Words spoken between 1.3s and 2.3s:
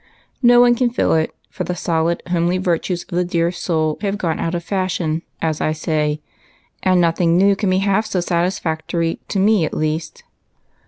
for the solid,